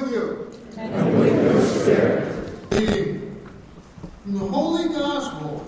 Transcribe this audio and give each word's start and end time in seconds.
with 0.00 0.12
you. 0.12 0.50
And 0.76 1.18
with 1.18 1.34
your 1.34 1.62
spirit. 1.62 2.52
Reading 2.72 3.40
from 4.22 4.32
the 4.34 4.46
Holy 4.46 4.88
Gospel 4.88 5.66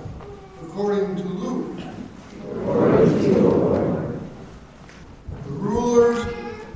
according 0.62 1.16
to 1.16 1.22
Luke. 1.24 1.80
Glory 2.54 3.06
to 3.06 3.38
Lord. 3.38 4.20
The 5.44 5.50
rulers 5.50 6.26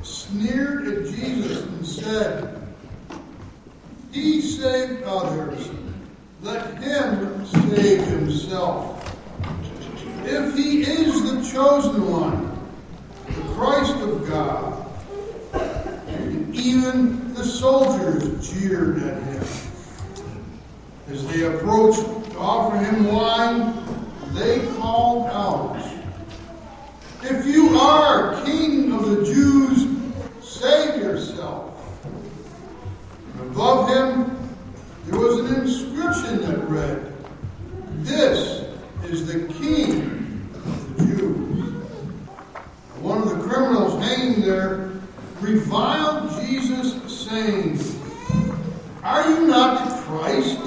sneered 0.02 0.88
at 0.88 1.14
Jesus 1.14 1.62
and 1.62 1.86
said, 1.86 2.74
He 4.12 4.40
saved 4.40 5.04
others. 5.04 5.68
Let 6.42 6.74
him 6.78 7.46
save 7.46 8.02
himself. 8.06 9.02
If 10.24 10.56
he 10.56 10.82
is 10.82 11.22
the 11.22 11.50
chosen 11.52 12.10
one, 12.10 12.58
the 13.26 13.54
Christ 13.54 13.96
of 13.96 14.28
God. 14.28 14.82
And 16.08 16.54
even 16.54 17.25
the 17.36 17.44
soldiers 17.44 18.50
jeered 18.50 19.02
at 19.02 19.22
him. 19.22 19.44
As 21.08 21.26
they 21.28 21.42
approached 21.42 22.00
to 22.30 22.38
offer 22.38 22.78
him 22.78 23.12
wine, 23.12 23.74
they 24.32 24.66
called 24.78 25.26
out, 25.26 25.76
If 27.22 27.44
you 27.44 27.78
are 27.78 28.42
king 28.44 28.90
of 28.92 29.10
the 29.10 29.24
Jews, 29.24 29.86
save 30.42 30.96
yourself. 30.96 31.74
And 33.32 33.50
above 33.50 33.90
him, 33.90 34.36
there 35.04 35.20
was 35.20 35.38
an 35.40 35.60
inscription 35.60 36.40
that 36.40 36.68
read, 36.68 37.12
This 37.98 38.66
is 39.04 39.26
the 39.26 39.52
King 39.54 40.50
of 40.54 40.96
the 40.96 41.04
Jews. 41.04 41.72
One 43.00 43.22
of 43.22 43.28
the 43.28 43.46
criminals 43.46 44.02
hanging 44.02 44.40
there 44.40 44.90
reviled 45.40 46.30
Jesus, 46.40 47.12
saying, 47.28 47.78
Are 49.02 49.28
you 49.28 49.46
not 49.46 49.88
the 49.88 50.02
Christ? 50.02 50.58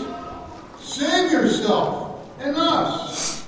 Save 0.79 1.31
yourself 1.31 2.29
and 2.39 2.55
us. 2.55 3.47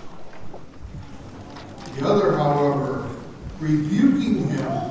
The 1.96 2.08
other, 2.08 2.36
however, 2.38 3.08
rebuking 4.12 4.48
him, 4.50 4.82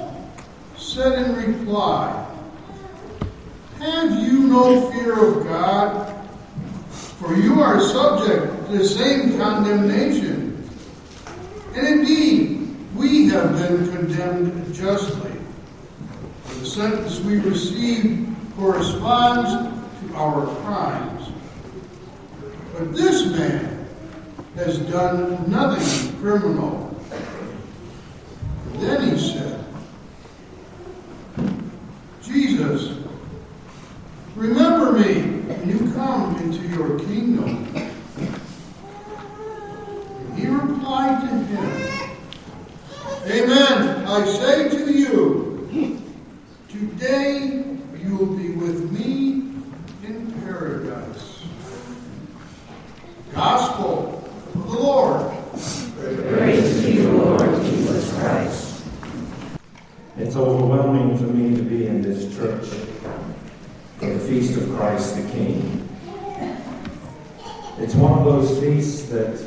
said 0.76 1.24
in 1.24 1.36
reply, 1.36 2.26
Have 3.78 4.22
you 4.22 4.46
no 4.48 4.90
fear 4.90 5.24
of 5.24 5.44
God? 5.44 6.16
For 6.90 7.34
you 7.36 7.60
are 7.60 7.80
subject 7.80 8.66
to 8.66 8.78
the 8.78 8.84
same 8.84 9.36
condemnation. 9.36 10.68
And 11.74 11.86
indeed, 11.86 12.76
we 12.94 13.28
have 13.28 13.52
been 13.52 13.92
condemned 13.94 14.74
justly. 14.74 15.32
For 16.44 16.54
the 16.54 16.66
sentence 16.66 17.20
we 17.20 17.38
receive 17.38 18.26
corresponds 18.56 19.50
to 19.50 20.14
our 20.14 20.46
crimes. 20.62 21.28
But 22.72 22.94
this 22.94 23.26
man 23.26 23.86
has 24.56 24.78
done 24.78 25.50
nothing 25.50 26.16
criminal. 26.20 26.89
Then 28.80 29.10
he 29.10 29.18
said, 29.18 29.62
Jesus, 32.22 32.96
remember 34.34 34.92
me 34.92 35.20
when 35.20 35.68
you 35.68 35.92
come 35.92 36.36
into 36.36 36.66
your 36.66 36.98
kingdom. 36.98 37.66
And 40.16 40.38
he 40.38 40.46
replied 40.46 41.20
to 41.20 41.26
him, 41.26 42.10
Amen, 43.26 44.06
I 44.06 44.24
say 44.24 44.70
to 44.70 44.90
you, 44.90 46.00
today 46.70 47.62
you 48.02 48.16
will 48.16 48.34
be 48.34 48.52
with 48.52 48.90
me 48.90 49.52
in 50.02 50.32
paradise. 50.42 51.42
Gospel 53.34 54.24
of 54.54 54.70
the 54.70 54.78
Lord. 54.78 55.36
Praise 56.00 56.80
to 56.80 56.92
you, 56.92 57.10
Lord 57.10 57.62
Jesus 57.62 58.18
Christ. 58.18 58.70
It's 60.16 60.29
overwhelming 60.40 61.18
for 61.18 61.24
me 61.24 61.54
to 61.54 61.62
be 61.62 61.86
in 61.86 62.00
this 62.00 62.34
church 62.34 62.66
for 63.98 64.06
the 64.06 64.18
Feast 64.20 64.56
of 64.56 64.70
Christ 64.74 65.16
the 65.16 65.30
King. 65.30 65.88
It's 67.78 67.94
one 67.94 68.18
of 68.18 68.24
those 68.24 68.58
feasts 68.58 69.08
that 69.10 69.42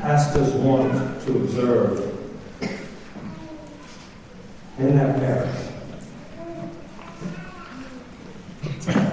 pastors 0.00 0.52
want 0.54 0.92
to 1.24 1.36
observe 1.36 2.12
in 4.78 4.96
that 4.96 5.16
parish. 5.16 5.70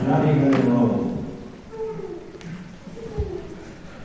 Not 0.08 0.28
even 0.28 0.54
in 0.54 0.74
Rome. 0.74 1.12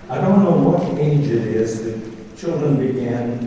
I 0.09 0.21
don't 0.21 0.45
know 0.45 0.53
what 0.53 0.99
age 0.99 1.27
it 1.27 1.47
is 1.47 1.85
that 1.85 2.37
children 2.37 2.77
asking 2.77 3.46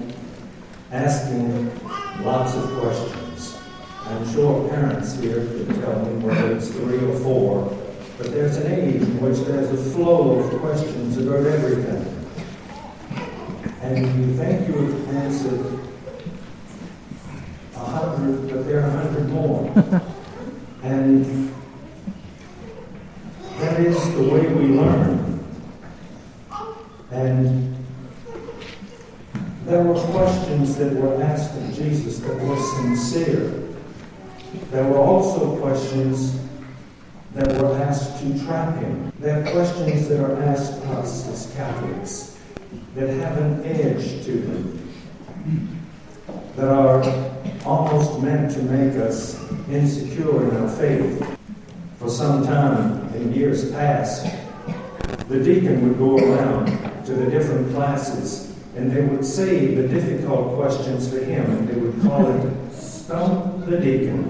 lots 2.21 2.55
of 2.55 2.69
questions. 2.79 3.57
I'm 4.05 4.33
sure 4.33 4.67
parents 4.69 5.17
here 5.19 5.45
could 5.45 5.67
tell 5.75 6.05
me 6.05 6.25
whether 6.25 6.55
it's 6.55 6.69
three 6.69 6.97
or 6.97 7.17
four, 7.19 7.77
but 8.17 8.31
there's 8.31 8.57
an 8.57 8.71
age 8.71 9.01
in 9.01 9.21
which 9.21 9.39
there's 9.45 9.71
a 9.71 9.91
flow 9.91 10.39
of 10.39 10.59
questions 10.61 11.17
about 11.17 11.45
everything. 11.45 12.15
And 13.81 14.19
you 14.19 14.35
think 14.35 14.67
you 14.67 14.73
have 14.73 15.15
answered 15.15 15.79
a 17.75 17.79
hundred, 17.79 18.49
but 18.49 18.65
there 18.65 18.81
are 18.81 18.87
a 18.87 18.91
hundred 18.91 19.29
more. 19.29 20.01
and 20.83 21.53
that 23.59 23.79
is 23.79 24.13
the 24.15 24.23
way 24.23 24.47
we 24.47 24.67
learn. 24.75 25.45
And 27.11 27.75
there 29.65 29.83
were 29.83 29.95
questions 30.59 30.77
that 30.77 30.93
were 31.01 31.23
asked 31.23 31.55
of 31.55 31.73
Jesus 31.73 32.19
that 32.19 32.37
were 32.41 32.59
sincere. 32.59 33.63
There 34.71 34.83
were 34.83 34.97
also 34.97 35.57
questions 35.57 36.37
that 37.33 37.61
were 37.61 37.77
asked 37.77 38.21
to 38.21 38.45
trap 38.45 38.77
him. 38.77 39.13
There 39.19 39.39
are 39.39 39.51
questions 39.51 40.09
that 40.09 40.21
are 40.21 40.41
asked 40.43 40.83
us 40.97 41.27
as 41.29 41.55
Catholics 41.55 42.37
that 42.95 43.07
have 43.07 43.37
an 43.37 43.63
edge 43.63 44.25
to 44.25 44.31
them, 44.33 45.75
that 46.57 46.67
are 46.67 47.03
almost 47.65 48.21
meant 48.21 48.51
to 48.51 48.61
make 48.63 48.95
us 49.01 49.39
insecure 49.69 50.49
in 50.49 50.57
our 50.57 50.69
faith. 50.75 51.37
For 51.99 52.09
some 52.09 52.45
time, 52.45 53.13
in 53.13 53.33
years 53.33 53.71
past, 53.71 54.25
the 55.29 55.41
deacon 55.41 55.87
would 55.87 55.97
go 55.97 56.17
around 56.17 56.67
to 57.05 57.13
the 57.13 57.31
different 57.31 57.73
classes 57.73 58.48
and 58.79 58.89
they 58.91 59.01
would 59.01 59.25
say 59.25 59.75
the 59.75 59.85
difficult 59.89 60.55
questions 60.55 61.09
for 61.09 61.19
him 61.19 61.43
and 61.51 61.67
they 61.67 61.75
would 61.75 62.01
call 62.01 62.31
it 62.31 62.71
Stump 62.73 63.65
the 63.65 63.77
Deacon. 63.77 64.23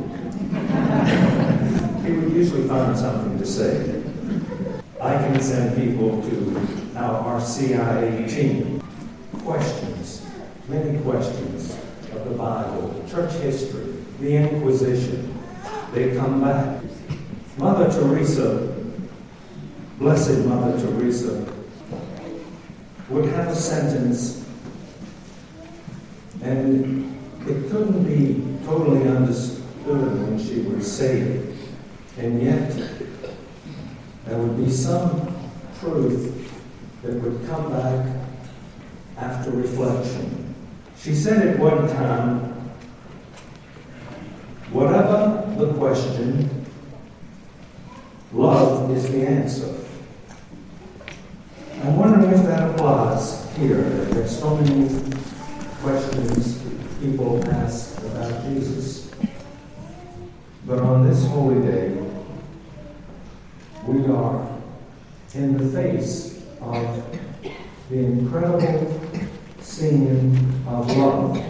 he 2.03 2.11
would 2.13 2.33
usually 2.33 2.67
find 2.67 2.97
something 2.97 3.37
to 3.37 3.45
say. 3.45 4.01
I 4.99 5.13
can 5.13 5.39
send 5.39 5.75
people 5.75 6.21
to 6.23 6.97
our 6.97 7.39
RCIA 7.39 8.27
team. 8.27 8.81
Questions, 9.43 10.25
many 10.67 10.99
questions 11.01 11.77
of 12.11 12.27
the 12.27 12.35
Bible, 12.35 13.05
church 13.07 13.31
history, 13.33 13.93
the 14.19 14.35
Inquisition. 14.35 15.37
They 15.93 16.15
come 16.15 16.41
back. 16.41 16.81
Mother 17.57 17.91
Teresa, 17.91 18.75
Blessed 19.99 20.45
Mother 20.45 20.79
Teresa, 20.79 21.45
would 23.09 23.25
have 23.25 23.47
a 23.47 23.55
sentence, 23.55 24.38
and 26.41 27.17
it 27.47 27.69
couldn't 27.69 28.03
be 28.03 28.65
totally 28.65 29.07
understood 29.07 30.27
when 30.27 30.39
she 30.39 30.61
would 30.61 30.83
say 30.83 31.19
it. 31.21 31.55
And 32.17 32.41
yet, 32.41 32.75
there 34.25 34.37
would 34.37 34.57
be 34.57 34.69
some 34.69 35.33
truth 35.79 36.51
that 37.01 37.13
would 37.13 37.47
come 37.47 37.71
back 37.71 38.15
after 39.17 39.51
reflection. 39.51 40.53
She 40.97 41.15
said 41.15 41.47
at 41.47 41.59
one 41.59 41.87
time, 41.89 42.39
whatever 44.71 45.53
the 45.57 45.73
question, 45.73 46.65
love 48.33 48.91
is 48.95 49.09
the 49.09 49.25
answer. 49.25 49.75
I'm 51.83 51.95
wondering 51.95 52.33
if 52.33 52.45
that 52.45 52.71
applies 52.71 53.49
here. 53.55 53.81
There's 53.81 54.37
so 54.37 54.57
many 54.57 54.89
questions 55.81 56.61
people 56.99 57.41
ask 57.51 57.97
about 57.99 58.43
Jesus. 58.43 59.11
But 60.65 60.79
on 60.79 61.07
this 61.07 61.25
holy 61.27 61.61
day, 61.65 61.97
we 63.87 64.05
are 64.11 64.59
in 65.33 65.57
the 65.57 65.81
face 65.81 66.43
of 66.59 67.17
the 67.89 67.97
incredible 67.97 69.01
scene 69.61 70.35
of 70.67 70.97
love 70.97 71.41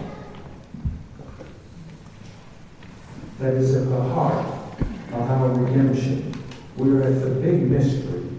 that 3.40 3.54
is 3.54 3.76
at 3.76 3.90
the 3.90 4.02
heart 4.02 4.46
of 5.12 5.22
our 5.22 5.50
redemption. 5.50 6.32
We're 6.78 7.02
at 7.02 7.22
the 7.22 7.32
big 7.32 7.70
mystery. 7.70 8.30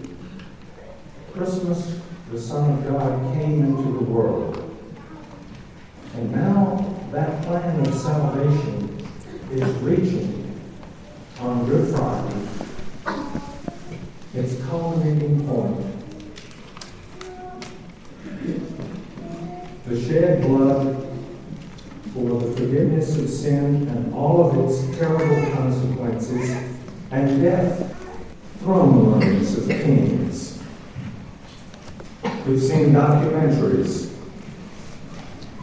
Christmas, 1.33 1.99
the 2.31 2.39
Son 2.39 2.71
of 2.71 2.87
God 2.87 3.33
came 3.33 3.65
into 3.65 3.99
the 3.99 4.05
world. 4.05 4.70
And 6.13 6.31
now 6.31 6.95
that 7.11 7.41
plan 7.43 7.79
of 7.79 7.93
salvation 7.93 9.07
is 9.51 9.63
reaching 9.81 10.61
on 11.39 11.65
Good 11.65 11.95
Friday 11.95 12.47
its 14.33 14.63
culminating 14.65 15.45
point. 15.47 15.85
The 19.85 20.01
shed 20.01 20.41
blood 20.41 21.07
for 22.13 22.39
the 22.39 22.51
forgiveness 22.55 23.17
of 23.17 23.29
sin 23.29 23.87
and 23.87 24.13
all 24.13 24.49
of 24.49 24.69
its 24.69 24.97
terrible 24.97 25.51
consequences, 25.53 26.49
and 27.11 27.41
death, 27.41 27.95
throne 28.59 29.19
rooms 29.19 29.57
of 29.57 29.67
kings. 29.67 30.61
We've 32.45 32.61
seen 32.61 32.93
documentaries 32.93 34.10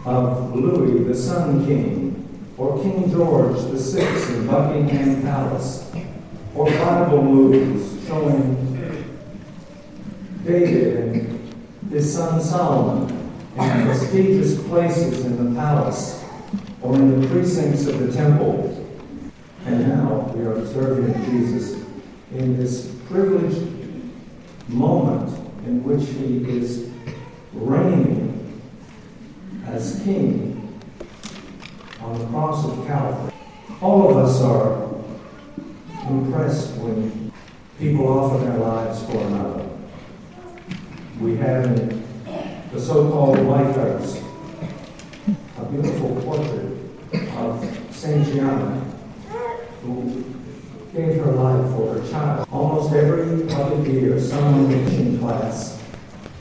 of 0.04 0.54
Louis 0.54 1.04
the 1.04 1.14
Sun 1.14 1.66
King, 1.66 2.54
or 2.56 2.82
King 2.82 3.10
George 3.10 3.58
VI 3.58 4.34
in 4.34 4.46
Buckingham 4.46 5.22
Palace, 5.22 5.90
or 6.54 6.66
Bible 6.66 7.22
movies 7.22 8.06
showing 8.06 8.68
David 10.44 10.96
and 10.96 11.90
his 11.90 12.14
son 12.14 12.40
Solomon 12.40 13.10
in 13.56 13.86
prestigious 13.86 14.62
places 14.68 15.24
in 15.24 15.52
the 15.52 15.60
palace 15.60 16.24
or 16.80 16.94
in 16.94 17.20
the 17.20 17.28
precincts 17.28 17.86
of 17.86 17.98
the 17.98 18.12
temple. 18.12 18.74
And 19.66 19.88
now 19.88 20.32
we 20.34 20.44
are 20.44 20.54
observing 20.54 21.12
Jesus 21.26 21.84
in 22.32 22.56
this 22.56 22.94
privileged 23.08 23.62
moment 24.68 25.28
in 25.66 25.82
which 25.82 26.08
he 26.08 26.56
is 26.56 26.90
reigning 27.52 28.17
king 30.08 30.81
on 32.00 32.19
the 32.19 32.25
cross 32.26 32.64
of 32.64 32.87
Calvary. 32.87 33.32
All 33.82 34.10
of 34.10 34.16
us 34.16 34.40
are 34.40 34.88
impressed 36.08 36.76
when 36.76 37.31
people 37.78 38.08
offer 38.08 38.43
their 38.43 38.56
lives 38.56 39.02
for 39.05 39.19
another. 39.19 39.69
We 41.20 41.37
have 41.37 41.64
in 41.66 42.02
the 42.72 42.81
so-called 42.81 43.38
White 43.40 43.76
a 45.58 45.64
beautiful 45.70 46.16
portrait 46.22 46.78
of 47.37 47.50
Saint 47.90 48.25
Gianna, 48.26 48.81
who 49.82 50.25
gave 50.94 51.16
her 51.22 51.32
life 51.32 51.70
for 51.75 51.94
her 51.94 52.11
child. 52.11 52.49
Almost 52.50 52.94
every 52.94 53.46
public 53.46 53.93
year, 53.93 54.19
some 54.19 54.69
mission 54.69 55.19
class 55.19 55.82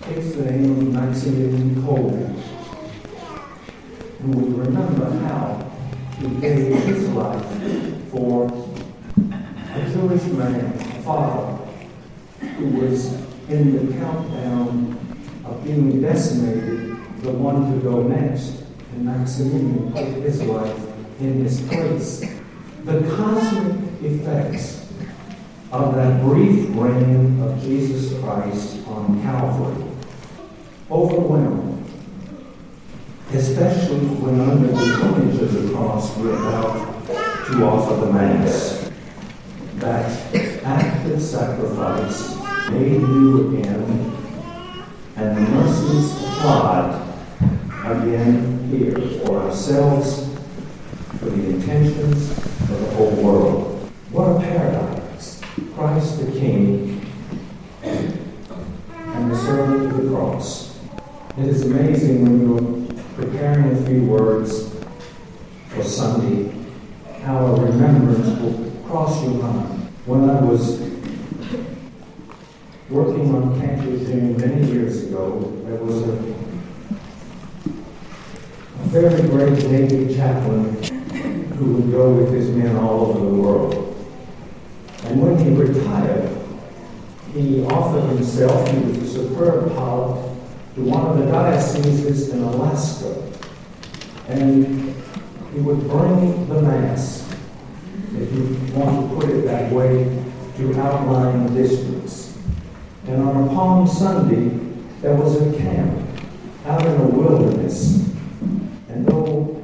takes 0.03 0.35
the 0.35 0.51
name 0.51 0.71
of 0.71 0.93
Maximilian 0.93 1.75
Kolbe, 1.81 2.56
and 4.19 4.35
we 4.35 4.63
remember 4.63 5.09
how 5.19 5.71
he 6.19 6.27
gave 6.41 6.75
his 6.83 7.09
life 7.09 7.45
for 8.11 8.45
a 9.73 9.91
Jewish 9.91 10.23
man, 10.33 10.73
a 10.73 11.01
father, 11.03 11.57
who 12.39 12.65
was 12.79 13.13
in 13.49 13.87
the 13.87 13.93
countdown 13.97 14.97
of 15.45 15.63
being 15.63 16.01
decimated, 16.01 16.97
the 17.21 17.31
one 17.31 17.71
to 17.71 17.79
go 17.79 18.03
next. 18.03 18.63
And 18.93 19.05
Maximilian 19.05 19.91
put 19.91 20.05
his 20.23 20.41
life 20.41 20.79
in 21.19 21.43
his 21.43 21.61
place. 21.67 22.25
The 22.85 23.01
cosmic 23.15 24.01
effects 24.01 24.91
of 25.71 25.95
that 25.95 26.21
brief 26.23 26.69
reign 26.71 27.39
of 27.41 27.61
Jesus 27.61 28.19
Christ 28.21 28.87
on 28.87 29.21
Calvary 29.21 29.83
overwhelmed, 30.89 31.66
especially 33.33 33.99
when 33.99 34.39
under 34.39 34.67
the 34.67 34.81
image 35.15 35.41
of 35.41 35.51
the 35.51 35.73
cross 35.73 36.15
we're 36.17 36.33
about 36.33 37.05
to 37.47 37.63
offer 37.65 38.05
the 38.05 38.13
Mass. 38.13 38.89
That 39.75 40.35
active 40.63 41.21
sacrifice 41.21 42.35
made 42.69 43.01
new 43.01 43.57
again, 43.57 44.13
and 45.15 45.37
the 45.37 45.41
mercies 45.51 46.15
of 46.15 46.43
God 46.43 47.07
again 47.85 48.67
here 48.69 48.95
for 49.19 49.41
ourselves, 49.41 50.29
for 51.19 51.25
the 51.25 51.49
intentions 51.49 52.31
of 52.31 52.79
the 52.79 52.95
whole 52.95 53.11
world. 53.23 53.76
Few 63.87 64.03
words 64.03 64.75
for 65.69 65.81
Sunday, 65.81 66.53
how 67.21 67.45
a 67.45 67.61
remembrance 67.61 68.37
will 68.41 68.69
cross 68.85 69.23
your 69.23 69.35
mind. 69.35 69.87
When 70.05 70.29
I 70.29 70.41
was 70.41 70.81
working 72.89 73.33
on 73.33 73.57
Camp 73.61 73.85
Lejeune 73.85 74.35
many 74.35 74.69
years 74.69 75.05
ago, 75.05 75.39
there 75.63 75.77
was 75.77 76.03
a, 76.03 76.11
a 78.75 78.87
very 78.87 79.21
great 79.29 79.65
Navy 79.71 80.13
chaplain 80.13 80.83
who 81.53 81.75
would 81.75 81.89
go 81.89 82.11
with 82.11 82.33
his 82.33 82.49
men 82.49 82.75
all 82.75 83.05
over 83.05 83.19
the 83.19 83.41
world. 83.41 83.73
And 85.05 85.21
when 85.21 85.37
he 85.37 85.51
retired, 85.51 86.29
he 87.33 87.63
offered 87.63 88.09
himself, 88.09 88.67
he 88.67 88.79
was 88.79 88.97
a 88.97 89.07
superb 89.07 89.73
pilot, 89.75 90.35
to 90.75 90.81
one 90.81 91.05
of 91.05 91.17
the 91.19 91.31
dioceses 91.31 92.31
in 92.31 92.43
Alaska. 92.43 93.23
And 94.27 94.93
he 95.53 95.59
would 95.59 95.87
bring 95.87 96.49
the 96.49 96.61
Mass, 96.61 97.27
if 98.13 98.33
you 98.33 98.43
want 98.73 99.09
to 99.09 99.15
put 99.15 99.29
it 99.29 99.45
that 99.45 99.71
way, 99.71 100.23
to 100.57 100.79
outlying 100.79 101.53
districts. 101.55 102.37
And 103.07 103.21
on 103.23 103.47
a 103.47 103.47
Palm 103.47 103.87
Sunday, 103.87 104.49
there 105.01 105.15
was 105.15 105.41
a 105.41 105.57
camp 105.57 106.05
out 106.65 106.85
in 106.85 106.97
the 106.97 107.07
wilderness. 107.07 108.05
And 108.89 109.05
though 109.05 109.63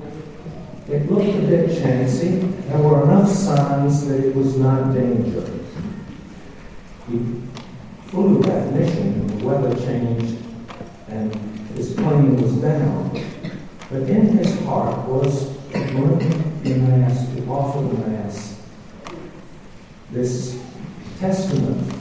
it 0.88 1.12
looked 1.12 1.36
a 1.36 1.48
bit 1.48 1.82
chancy, 1.82 2.38
there 2.68 2.78
were 2.78 3.04
enough 3.04 3.30
signs 3.30 4.08
that 4.08 4.24
it 4.24 4.36
was 4.36 4.58
not 4.58 4.94
danger. 4.94 5.50
He 7.10 7.42
flew 8.08 8.42
that 8.44 8.72
mission, 8.72 9.14
and 9.14 9.30
the 9.30 9.46
weather 9.46 9.76
changed, 9.76 10.38
and 11.10 11.36
his 11.76 11.94
plane 11.94 12.42
was 12.42 12.54
down. 12.62 13.33
But 13.94 14.10
in 14.10 14.36
his 14.36 14.60
heart 14.62 15.08
was 15.08 15.56
to 15.72 15.80
bring 15.92 16.64
the 16.64 16.76
Mass, 16.78 17.32
to 17.36 17.46
offer 17.46 17.80
the 17.80 18.08
Mass. 18.08 18.60
This 20.10 20.60
testament 21.20 21.94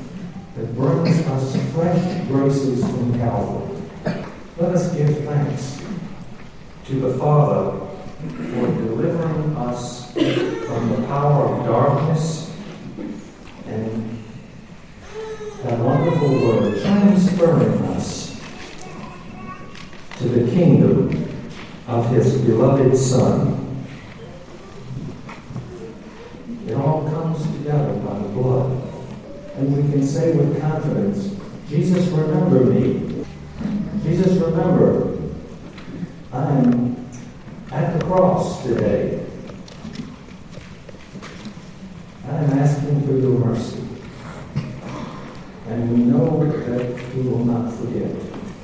that 0.57 0.75
brings 0.75 1.21
us 1.27 1.55
fresh 1.75 2.27
graces 2.29 2.81
from 2.81 3.19
Calvary. 3.19 3.83
Let 4.57 4.75
us 4.75 4.97
give 4.97 5.23
thanks 5.27 5.83
to 6.87 6.95
the 6.99 7.19
Father 7.19 7.87
for 8.21 8.67
delivering 8.87 9.55
us 9.59 10.15
from 10.15 10.89
the 10.89 11.07
power 11.09 11.45
of 11.45 11.67
darkness 11.67 12.42
beloved 22.62 22.97
Son. 22.97 23.76
It 26.64 26.75
all 26.75 27.11
comes 27.11 27.42
together 27.59 27.95
by 27.95 28.19
the 28.21 28.28
blood. 28.28 28.81
And 29.57 29.76
we 29.76 29.90
can 29.90 30.07
say 30.07 30.37
with 30.37 30.61
confidence, 30.61 31.37
Jesus, 31.69 32.07
remember 32.07 32.64
me. 32.64 33.25
Jesus, 34.04 34.40
remember, 34.40 35.19
I'm 36.33 37.11
at 37.73 37.99
the 37.99 38.04
cross 38.04 38.62
today. 38.62 39.26
I'm 42.28 42.50
asking 42.61 43.04
for 43.04 43.14
your 43.14 43.40
mercy. 43.40 43.83
And 45.66 45.90
we 45.90 46.04
know 46.04 46.45
that 46.45 46.97
He 46.97 47.23
will 47.23 47.45
not 47.45 47.75
forget. 47.75 48.32